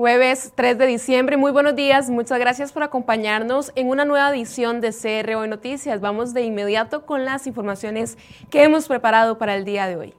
[0.00, 4.80] Jueves 3 de diciembre, muy buenos días, muchas gracias por acompañarnos en una nueva edición
[4.80, 6.00] de CRO Noticias.
[6.00, 8.16] Vamos de inmediato con las informaciones
[8.48, 10.14] que hemos preparado para el día de hoy.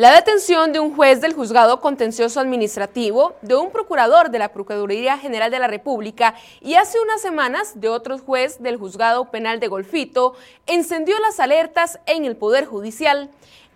[0.00, 5.18] La detención de un juez del juzgado contencioso administrativo, de un procurador de la Procuraduría
[5.18, 9.68] General de la República y hace unas semanas de otro juez del juzgado penal de
[9.68, 13.28] Golfito encendió las alertas en el Poder Judicial.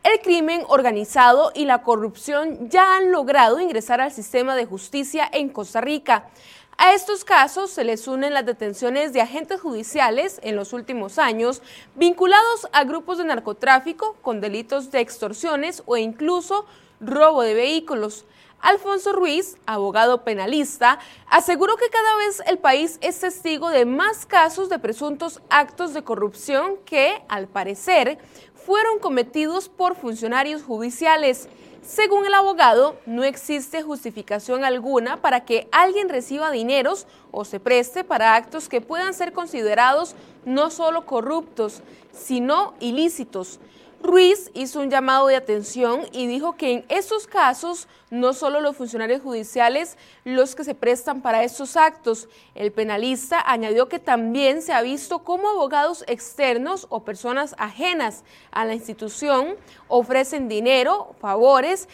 [0.02, 5.50] El crimen organizado y la corrupción ya han logrado ingresar al sistema de justicia en
[5.50, 6.30] Costa Rica.
[6.76, 11.62] A estos casos se les unen las detenciones de agentes judiciales en los últimos años
[11.94, 16.66] vinculados a grupos de narcotráfico con delitos de extorsiones o incluso
[17.00, 18.24] robo de vehículos.
[18.60, 24.68] Alfonso Ruiz, abogado penalista, aseguró que cada vez el país es testigo de más casos
[24.68, 28.18] de presuntos actos de corrupción que, al parecer,
[28.54, 31.48] fueron cometidos por funcionarios judiciales.
[31.86, 38.04] Según el abogado, no existe justificación alguna para que alguien reciba dineros o se preste
[38.04, 40.14] para actos que puedan ser considerados
[40.46, 43.60] no solo corruptos, sino ilícitos.
[44.04, 48.76] Ruiz hizo un llamado de atención y dijo que en estos casos no solo los
[48.76, 52.28] funcionarios judiciales los que se prestan para estos actos.
[52.54, 58.66] El penalista añadió que también se ha visto cómo abogados externos o personas ajenas a
[58.66, 59.56] la institución
[59.88, 61.88] ofrecen dinero, favores,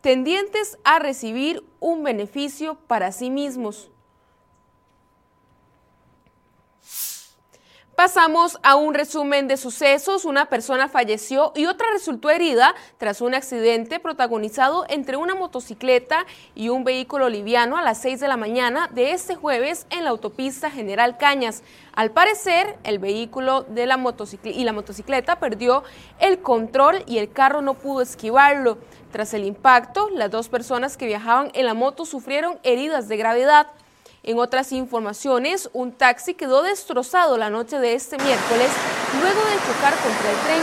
[0.00, 3.88] tendientes a recibir un beneficio para sí mismos.
[7.96, 10.26] Pasamos a un resumen de sucesos.
[10.26, 16.68] Una persona falleció y otra resultó herida tras un accidente protagonizado entre una motocicleta y
[16.68, 20.70] un vehículo liviano a las 6 de la mañana de este jueves en la autopista
[20.70, 21.62] General Cañas.
[21.94, 23.98] Al parecer, el vehículo de la
[24.44, 25.82] y la motocicleta perdió
[26.18, 28.76] el control y el carro no pudo esquivarlo.
[29.10, 33.68] Tras el impacto, las dos personas que viajaban en la moto sufrieron heridas de gravedad.
[34.26, 38.68] En otras informaciones, un taxi quedó destrozado la noche de este miércoles
[39.20, 40.62] luego de chocar contra el tren.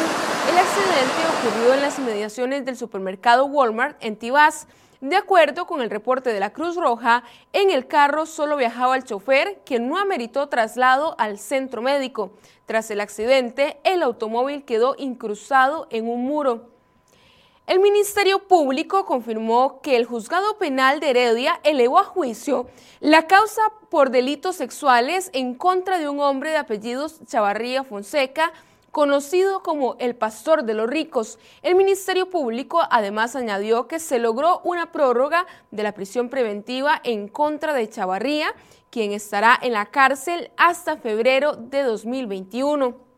[0.51, 4.67] El accidente ocurrió en las inmediaciones del supermercado Walmart en Tibás.
[4.99, 9.05] De acuerdo con el reporte de la Cruz Roja, en el carro solo viajaba el
[9.05, 12.33] chofer, que no ameritó traslado al centro médico.
[12.65, 16.72] Tras el accidente, el automóvil quedó incrustado en un muro.
[17.65, 22.67] El Ministerio Público confirmó que el juzgado penal de Heredia elevó a juicio
[22.99, 28.51] la causa por delitos sexuales en contra de un hombre de apellidos Chavarría Fonseca,
[28.91, 31.39] conocido como el pastor de los ricos.
[31.61, 37.29] El Ministerio Público además añadió que se logró una prórroga de la prisión preventiva en
[37.29, 38.53] contra de Chavarría,
[38.89, 43.12] quien estará en la cárcel hasta febrero de 2021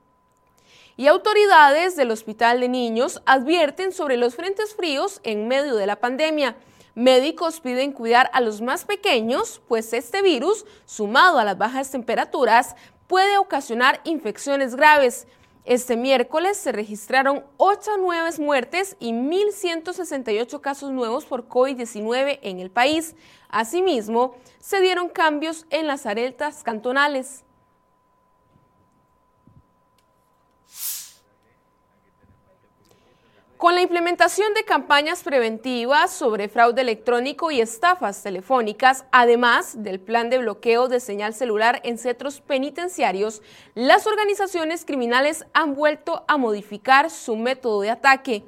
[0.97, 5.97] y autoridades del Hospital de Niños advierten sobre los frentes fríos en medio de la
[5.97, 6.56] pandemia.
[6.95, 12.75] Médicos piden cuidar a los más pequeños, pues este virus, sumado a las bajas temperaturas,
[13.07, 15.28] puede ocasionar infecciones graves.
[15.66, 22.69] Este miércoles se registraron 8 nuevas muertes y 1.168 casos nuevos por COVID-19 en el
[22.69, 23.16] país.
[23.50, 27.44] Asimismo, se dieron cambios en las alertas cantonales.
[33.65, 40.29] Con la implementación de campañas preventivas sobre fraude electrónico y estafas telefónicas, además del plan
[40.29, 43.41] de bloqueo de señal celular en centros penitenciarios,
[43.73, 48.44] las organizaciones criminales han vuelto a modificar su método de ataque.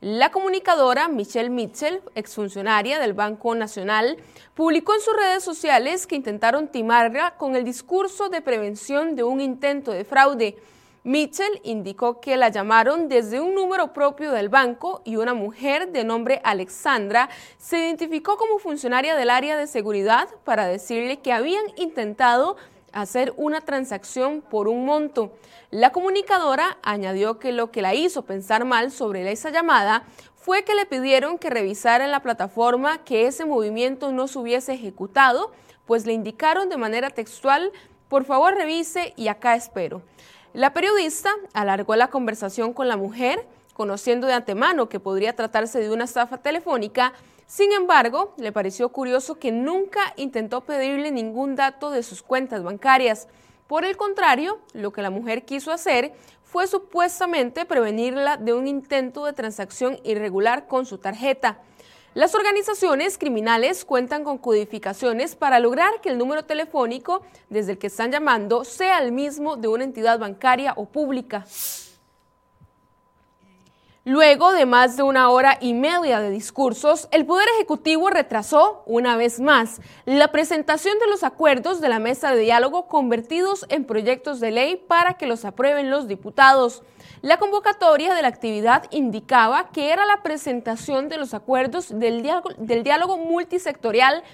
[0.00, 4.16] La comunicadora Michelle Mitchell, exfuncionaria del Banco Nacional,
[4.54, 9.42] publicó en sus redes sociales que intentaron timarla con el discurso de prevención de un
[9.42, 10.56] intento de fraude.
[11.04, 16.04] Mitchell indicó que la llamaron desde un número propio del banco y una mujer de
[16.04, 17.28] nombre Alexandra
[17.58, 22.56] se identificó como funcionaria del área de seguridad para decirle que habían intentado
[22.92, 25.32] hacer una transacción por un monto.
[25.72, 30.04] La comunicadora añadió que lo que la hizo pensar mal sobre esa llamada
[30.36, 34.74] fue que le pidieron que revisara en la plataforma que ese movimiento no se hubiese
[34.74, 35.50] ejecutado,
[35.84, 37.72] pues le indicaron de manera textual,
[38.08, 40.02] por favor revise y acá espero.
[40.54, 45.90] La periodista alargó la conversación con la mujer, conociendo de antemano que podría tratarse de
[45.90, 47.14] una estafa telefónica,
[47.46, 53.28] sin embargo, le pareció curioso que nunca intentó pedirle ningún dato de sus cuentas bancarias.
[53.66, 56.12] Por el contrario, lo que la mujer quiso hacer
[56.42, 61.58] fue supuestamente prevenirla de un intento de transacción irregular con su tarjeta.
[62.14, 67.86] Las organizaciones criminales cuentan con codificaciones para lograr que el número telefónico desde el que
[67.86, 71.46] están llamando sea el mismo de una entidad bancaria o pública.
[74.04, 79.16] Luego de más de una hora y media de discursos, el Poder Ejecutivo retrasó, una
[79.16, 84.38] vez más, la presentación de los acuerdos de la mesa de diálogo convertidos en proyectos
[84.40, 86.82] de ley para que los aprueben los diputados.
[87.22, 92.20] La convocatoria de la actividad indicaba que era la presentación de los acuerdos del
[92.82, 94.24] diálogo, multisectorial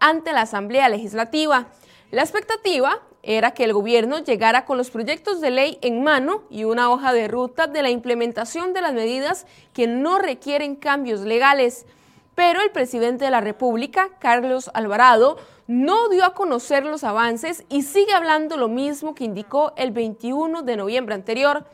[0.00, 1.66] ante la Asamblea Legislativa.
[2.10, 6.64] La expectativa era que el gobierno llegara con los proyectos de ley en mano y
[6.64, 11.84] una hoja de ruta de la implementación de las medidas que no requieren cambios legales.
[12.34, 15.36] Pero el presidente de la República, Carlos Alvarado,
[15.66, 20.62] no dio a conocer los avances y sigue hablando lo mismo que indicó el 21
[20.62, 21.66] de noviembre anterior.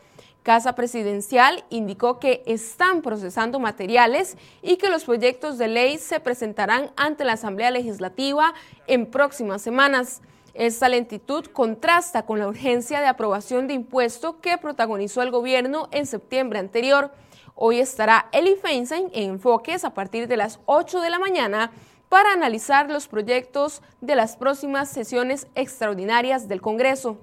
[0.45, 6.91] Casa Presidencial indicó que están procesando materiales y que los proyectos de ley se presentarán
[6.97, 8.53] ante la Asamblea Legislativa
[8.87, 10.21] en próximas semanas.
[10.53, 16.05] Esta lentitud contrasta con la urgencia de aprobación de impuesto que protagonizó el gobierno en
[16.05, 17.11] septiembre anterior.
[17.55, 21.73] Hoy estará Eli Feinstein en Enfoques a partir de las 8 de la mañana
[22.11, 27.17] para analizar los proyectos de las próximas sesiones extraordinarias del Congreso.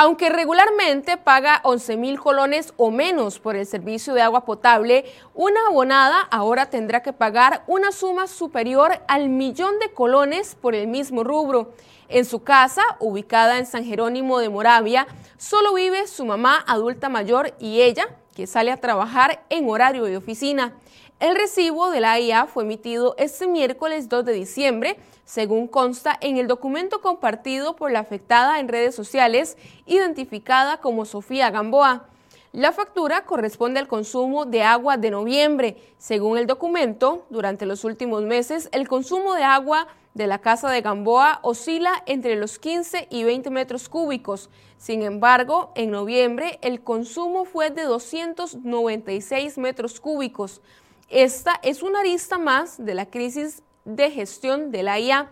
[0.00, 5.04] Aunque regularmente paga 11 mil colones o menos por el servicio de agua potable,
[5.34, 10.86] una abonada ahora tendrá que pagar una suma superior al millón de colones por el
[10.86, 11.72] mismo rubro.
[12.08, 17.54] En su casa, ubicada en San Jerónimo de Moravia, solo vive su mamá adulta mayor
[17.58, 18.06] y ella,
[18.36, 20.74] que sale a trabajar en horario de oficina.
[21.20, 26.36] El recibo de la AIA fue emitido este miércoles 2 de diciembre, según consta en
[26.36, 32.06] el documento compartido por la afectada en redes sociales, identificada como Sofía Gamboa.
[32.52, 35.76] La factura corresponde al consumo de agua de noviembre.
[35.98, 40.82] Según el documento, durante los últimos meses, el consumo de agua de la casa de
[40.82, 44.50] Gamboa oscila entre los 15 y 20 metros cúbicos.
[44.76, 50.60] Sin embargo, en noviembre el consumo fue de 296 metros cúbicos.
[51.08, 55.30] Esta es una arista más de la crisis de gestión de la IA.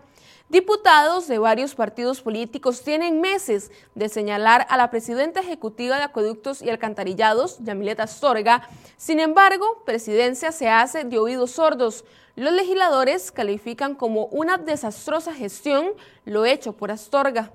[0.49, 6.63] Diputados de varios partidos políticos tienen meses de señalar a la presidenta ejecutiva de Acueductos
[6.63, 8.67] y Alcantarillados, Yamileta Astorga.
[8.95, 12.05] Sin embargo, presidencia se hace de oídos sordos.
[12.35, 15.91] Los legisladores califican como una desastrosa gestión
[16.25, 17.51] lo hecho por Astorga.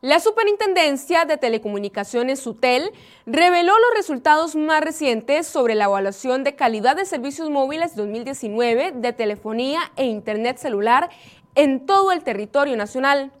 [0.00, 2.92] La Superintendencia de Telecomunicaciones SUTEL
[3.26, 9.12] reveló los resultados más recientes sobre la evaluación de calidad de servicios móviles 2019 de
[9.12, 11.10] telefonía e Internet celular
[11.56, 13.32] en todo el territorio nacional.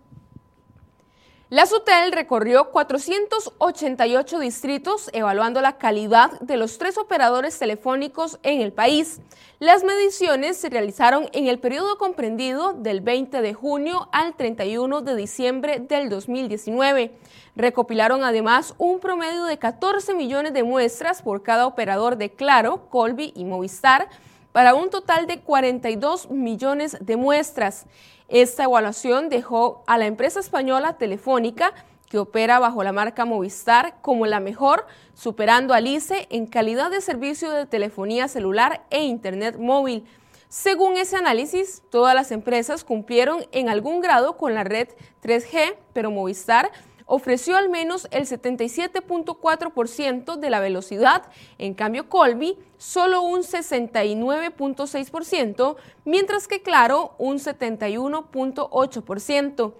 [1.50, 8.70] La SUTEL recorrió 488 distritos evaluando la calidad de los tres operadores telefónicos en el
[8.70, 9.22] país.
[9.58, 15.16] Las mediciones se realizaron en el periodo comprendido del 20 de junio al 31 de
[15.16, 17.12] diciembre del 2019.
[17.56, 23.32] Recopilaron además un promedio de 14 millones de muestras por cada operador de Claro, Colby
[23.34, 24.10] y Movistar
[24.52, 27.86] para un total de 42 millones de muestras.
[28.28, 31.72] Esta evaluación dejó a la empresa española Telefónica,
[32.08, 37.00] que opera bajo la marca Movistar, como la mejor, superando a Lice en calidad de
[37.00, 40.04] servicio de telefonía celular e Internet móvil.
[40.48, 44.88] Según ese análisis, todas las empresas cumplieron en algún grado con la red
[45.22, 46.70] 3G, pero Movistar
[47.08, 51.24] ofreció al menos el 77.4% de la velocidad,
[51.56, 59.72] en cambio Colby solo un 69.6%, mientras que Claro un 71.8%.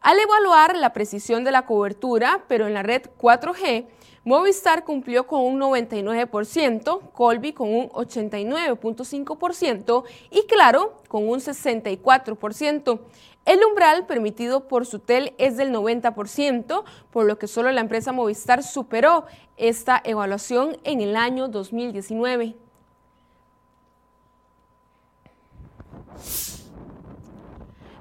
[0.00, 3.86] Al evaluar la precisión de la cobertura, pero en la red 4G,
[4.24, 13.00] Movistar cumplió con un 99%, Colby con un 89.5% y Claro con un 64%.
[13.44, 18.62] El umbral permitido por Sutel es del 90%, por lo que solo la empresa Movistar
[18.62, 19.26] superó
[19.58, 22.54] esta evaluación en el año 2019.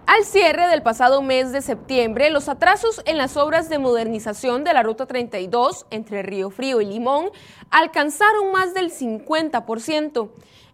[0.05, 4.73] Al cierre del pasado mes de septiembre, los atrasos en las obras de modernización de
[4.73, 7.29] la Ruta 32 entre Río Frío y Limón
[7.71, 10.29] alcanzaron más del 50%.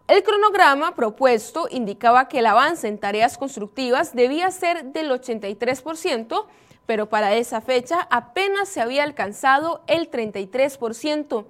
[0.07, 6.45] El cronograma propuesto indicaba que el avance en tareas constructivas debía ser del 83%,
[6.87, 11.45] pero para esa fecha apenas se había alcanzado el 33%.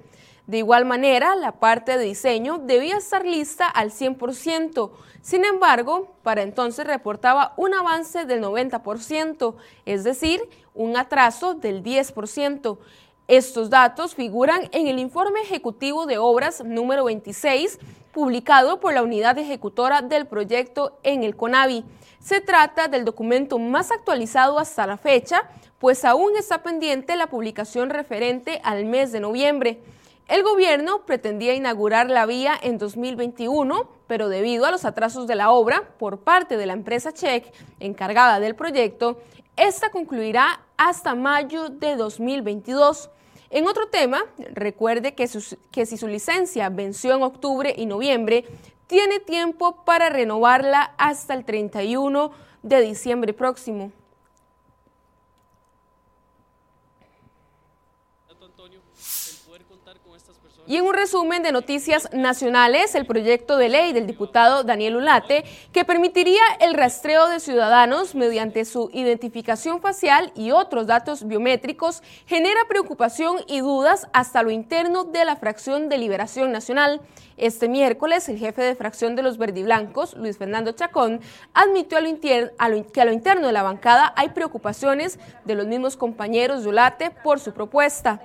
[0.49, 4.89] De igual manera, la parte de diseño debía estar lista al 100%.
[5.21, 9.53] Sin embargo, para entonces reportaba un avance del 90%,
[9.85, 10.41] es decir,
[10.73, 12.79] un atraso del 10%.
[13.27, 17.77] Estos datos figuran en el informe ejecutivo de obras número 26,
[18.11, 21.85] publicado por la unidad ejecutora del proyecto en el CONAVI.
[22.19, 25.43] Se trata del documento más actualizado hasta la fecha,
[25.77, 29.79] pues aún está pendiente la publicación referente al mes de noviembre.
[30.29, 35.49] El gobierno pretendía inaugurar la vía en 2021, pero debido a los atrasos de la
[35.49, 39.19] obra por parte de la empresa Check, encargada del proyecto,
[39.57, 43.09] esta concluirá hasta mayo de 2022.
[43.49, 45.27] En otro tema, recuerde que,
[45.71, 48.45] que si su licencia venció en octubre y noviembre,
[48.85, 52.29] tiene tiempo para renovarla hasta el 31
[52.61, 53.91] de diciembre próximo.
[60.67, 65.43] Y en un resumen de noticias nacionales, el proyecto de ley del diputado Daniel Ulate,
[65.71, 72.59] que permitiría el rastreo de ciudadanos mediante su identificación facial y otros datos biométricos, genera
[72.67, 77.01] preocupación y dudas hasta lo interno de la fracción de Liberación Nacional.
[77.35, 81.19] Este miércoles, el jefe de fracción de los verdiblancos, Luis Fernando Chacón,
[81.55, 82.69] admitió que a
[83.05, 87.53] lo interno de la bancada hay preocupaciones de los mismos compañeros de Ulate por su
[87.53, 88.21] propuesta.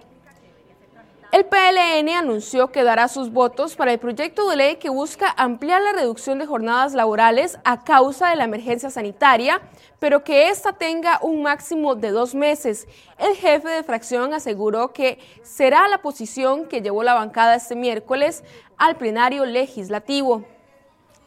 [1.34, 5.82] El PLN anunció que dará sus votos para el proyecto de ley que busca ampliar
[5.82, 9.60] la reducción de jornadas laborales a causa de la emergencia sanitaria,
[9.98, 12.86] pero que ésta tenga un máximo de dos meses.
[13.18, 18.44] El jefe de fracción aseguró que será la posición que llevó la bancada este miércoles
[18.78, 20.44] al plenario legislativo.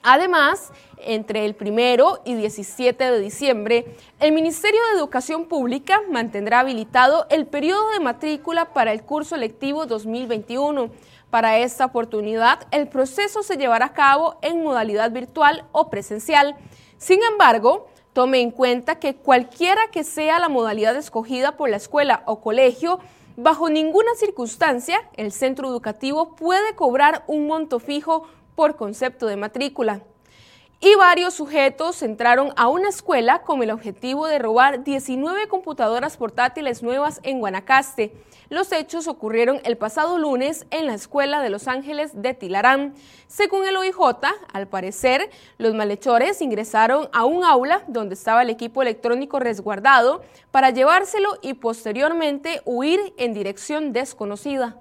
[0.10, 7.28] Además, entre el primero y 17 de diciembre, el Ministerio de Educación Pública mantendrá habilitado
[7.30, 10.92] el periodo de matrícula para el curso lectivo 2021.
[11.30, 16.56] Para esta oportunidad, el proceso se llevará a cabo en modalidad virtual o presencial.
[16.98, 22.24] Sin embargo, tome en cuenta que cualquiera que sea la modalidad escogida por la escuela
[22.28, 23.00] o colegio,
[23.36, 28.26] bajo ninguna circunstancia el centro educativo puede cobrar un monto fijo
[28.58, 30.02] por concepto de matrícula.
[30.80, 36.82] Y varios sujetos entraron a una escuela con el objetivo de robar 19 computadoras portátiles
[36.82, 38.14] nuevas en Guanacaste.
[38.50, 42.96] Los hechos ocurrieron el pasado lunes en la Escuela de Los Ángeles de Tilarán.
[43.28, 43.98] Según el OIJ,
[44.54, 50.72] al parecer, los malhechores ingresaron a un aula donde estaba el equipo electrónico resguardado para
[50.72, 54.78] llevárselo y posteriormente huir en dirección desconocida.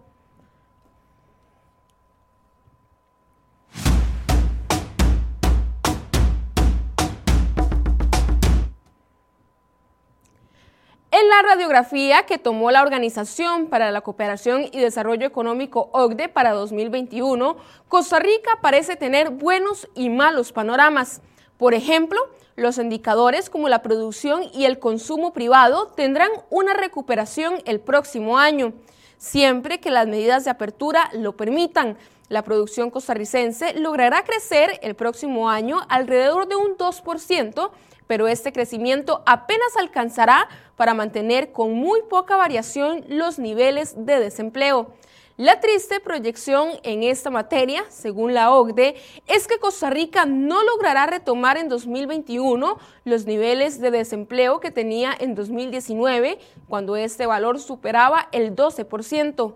[11.19, 16.53] En la radiografía que tomó la Organización para la Cooperación y Desarrollo Económico OCDE para
[16.53, 17.57] 2021,
[17.89, 21.23] Costa Rica parece tener buenos y malos panoramas.
[21.57, 22.21] Por ejemplo,
[22.55, 28.75] los indicadores como la producción y el consumo privado tendrán una recuperación el próximo año,
[29.17, 31.97] siempre que las medidas de apertura lo permitan.
[32.29, 37.71] La producción costarricense logrará crecer el próximo año alrededor de un 2%,
[38.07, 44.93] pero este crecimiento apenas alcanzará para mantener con muy poca variación los niveles de desempleo.
[45.39, 48.97] La triste proyección en esta materia, según la OCDE,
[49.27, 55.13] es que Costa Rica no logrará retomar en 2021 los niveles de desempleo que tenía
[55.19, 56.39] en 2019,
[56.71, 59.55] cuando este valor superaba el 12%.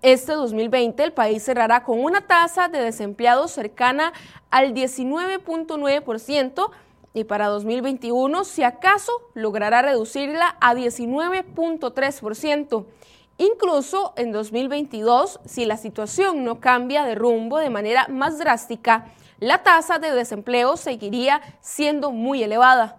[0.00, 4.12] Este 2020 el país cerrará con una tasa de desempleados cercana
[4.50, 6.70] al 19.9%,
[7.16, 12.84] y para 2021, si acaso, logrará reducirla a 19.3%.
[13.38, 19.06] Incluso en 2022, si la situación no cambia de rumbo de manera más drástica,
[19.40, 22.98] la tasa de desempleo seguiría siendo muy elevada.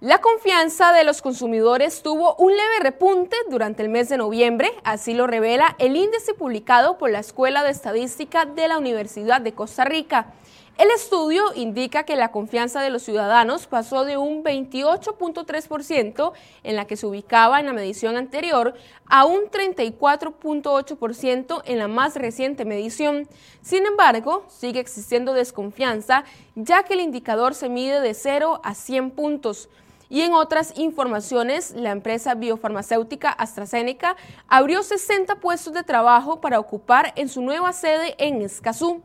[0.00, 5.12] La confianza de los consumidores tuvo un leve repunte durante el mes de noviembre, así
[5.12, 9.84] lo revela el índice publicado por la Escuela de Estadística de la Universidad de Costa
[9.84, 10.32] Rica.
[10.78, 16.86] El estudio indica que la confianza de los ciudadanos pasó de un 28.3% en la
[16.86, 18.72] que se ubicaba en la medición anterior
[19.04, 23.28] a un 34.8% en la más reciente medición.
[23.60, 29.10] Sin embargo, sigue existiendo desconfianza ya que el indicador se mide de 0 a 100
[29.10, 29.68] puntos.
[30.10, 34.16] Y en otras informaciones, la empresa biofarmacéutica AstraZeneca
[34.48, 39.02] abrió 60 puestos de trabajo para ocupar en su nueva sede en Escazú.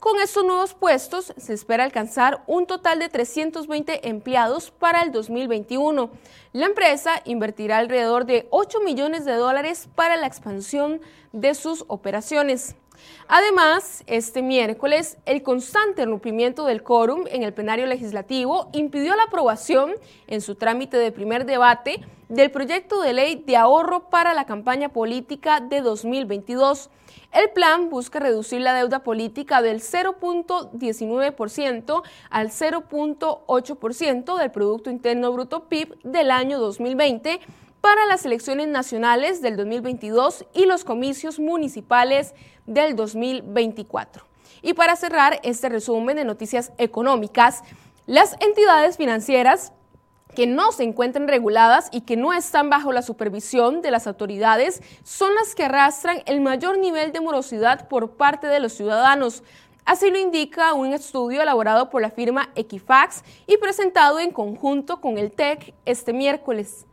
[0.00, 6.10] Con estos nuevos puestos se espera alcanzar un total de 320 empleados para el 2021.
[6.54, 11.02] La empresa invertirá alrededor de 8 millones de dólares para la expansión
[11.32, 12.74] de sus operaciones.
[13.28, 19.94] Además, este miércoles, el constante rompimiento del quórum en el plenario legislativo impidió la aprobación
[20.26, 24.88] en su trámite de primer debate del proyecto de ley de ahorro para la campaña
[24.90, 26.90] política de 2022.
[27.32, 35.68] El plan busca reducir la deuda política del 0.19% al 0.8% del Producto Interno Bruto
[35.68, 37.40] PIB del año 2020
[37.88, 42.34] para las elecciones nacionales del 2022 y los comicios municipales
[42.66, 44.26] del 2024.
[44.60, 47.62] Y para cerrar este resumen de noticias económicas,
[48.04, 49.72] las entidades financieras
[50.36, 54.82] que no se encuentran reguladas y que no están bajo la supervisión de las autoridades
[55.02, 59.42] son las que arrastran el mayor nivel de morosidad por parte de los ciudadanos.
[59.86, 65.16] Así lo indica un estudio elaborado por la firma Equifax y presentado en conjunto con
[65.16, 66.84] el TEC este miércoles.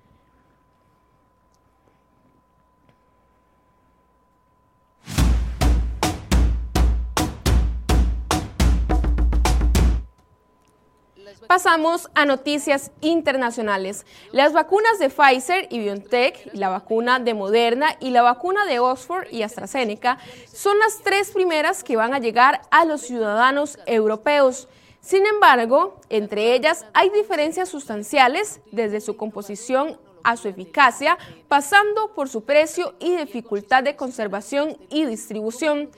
[11.48, 14.06] Pasamos a noticias internacionales.
[14.32, 19.28] Las vacunas de Pfizer y BioNTech, la vacuna de Moderna y la vacuna de Oxford
[19.32, 20.18] y AstraZeneca
[20.52, 24.68] son las tres primeras que van a llegar a los ciudadanos europeos.
[25.02, 31.18] Sin embargo, entre ellas hay diferencias sustanciales desde su composición a su eficacia,
[31.48, 35.92] pasando por su precio y dificultad de conservación y distribución.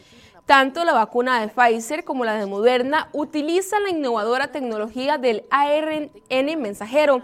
[0.48, 6.10] Tanto la vacuna de Pfizer como la de Moderna utilizan la innovadora tecnología del ARN
[6.62, 7.22] mensajero.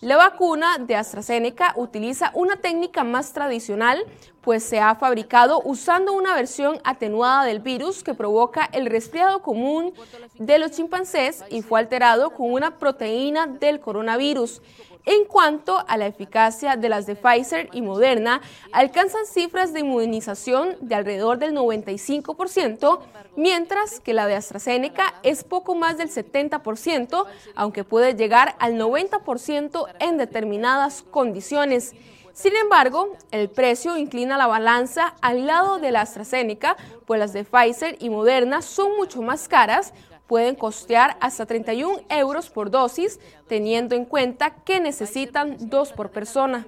[0.00, 4.04] La vacuna de AstraZeneca utiliza una técnica más tradicional,
[4.42, 9.94] pues se ha fabricado usando una versión atenuada del virus que provoca el resfriado común
[10.34, 14.60] de los chimpancés y fue alterado con una proteína del coronavirus.
[15.08, 18.40] En cuanto a la eficacia de las de Pfizer y Moderna,
[18.72, 22.98] alcanzan cifras de inmunización de alrededor del 95%,
[23.36, 29.86] mientras que la de AstraZeneca es poco más del 70%, aunque puede llegar al 90%
[30.00, 31.94] en determinadas condiciones.
[32.32, 37.44] Sin embargo, el precio inclina la balanza al lado de la AstraZeneca, pues las de
[37.44, 39.94] Pfizer y Moderna son mucho más caras,
[40.26, 46.66] pueden costear hasta 31 euros por dosis, teniendo en cuenta que necesitan dos por persona.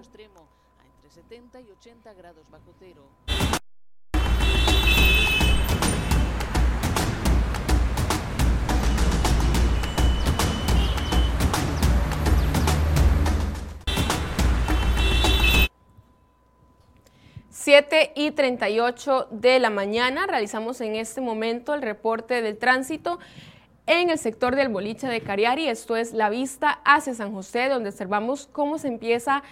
[17.60, 23.18] 7 y 38 de la mañana realizamos en este momento el reporte del tránsito
[23.88, 25.66] en el sector del boliche de Cariari.
[25.66, 29.42] Esto es la vista hacia San José, donde observamos cómo se empieza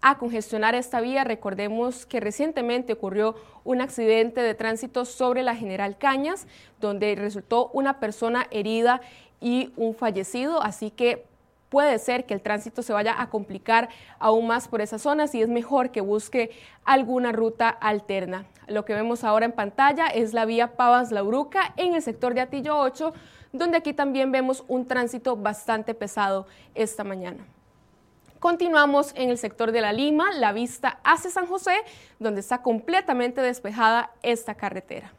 [0.00, 1.24] a congestionar esta vía.
[1.24, 6.46] Recordemos que recientemente ocurrió un accidente de tránsito sobre la General Cañas,
[6.80, 9.00] donde resultó una persona herida
[9.40, 11.24] y un fallecido, así que
[11.68, 15.42] puede ser que el tránsito se vaya a complicar aún más por esas zonas y
[15.42, 16.50] es mejor que busque
[16.84, 18.46] alguna ruta alterna.
[18.66, 22.78] Lo que vemos ahora en pantalla es la vía Pavas-Lauruca en el sector de Atillo
[22.78, 23.12] 8,
[23.52, 27.44] donde aquí también vemos un tránsito bastante pesado esta mañana.
[28.40, 31.74] Continuamos en el sector de la Lima, la vista hacia San José,
[32.18, 35.12] donde está completamente despejada esta carretera.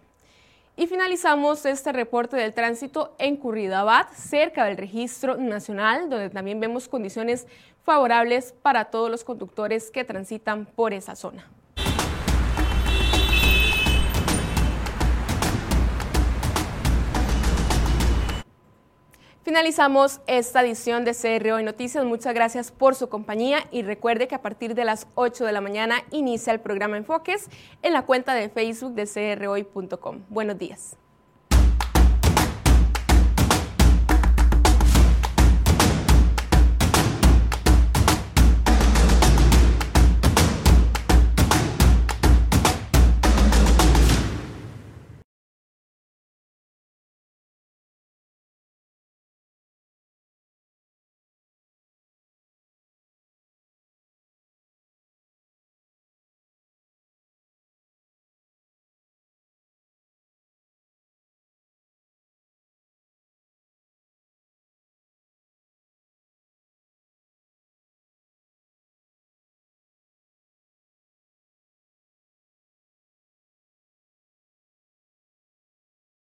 [0.79, 6.87] Y finalizamos este reporte del tránsito en Curridabat, cerca del registro nacional, donde también vemos
[6.87, 7.47] condiciones
[7.81, 11.49] favorables para todos los conductores que transitan por esa zona.
[19.47, 22.03] Finalizamos esta edición de CRO Noticias.
[22.03, 25.61] Muchas gracias por su compañía y recuerde que a partir de las 8 de la
[25.61, 27.47] mañana inicia el programa Enfoques
[27.81, 30.23] en la cuenta de Facebook de CROI.com.
[30.27, 30.97] Buenos días.